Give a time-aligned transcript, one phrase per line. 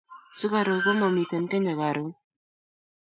[0.37, 2.11] Sukaruk ko mamiten kenya karun